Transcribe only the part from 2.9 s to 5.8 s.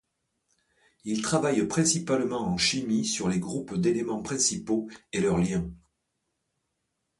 sur les groupes d'éléments principaux et leur liens.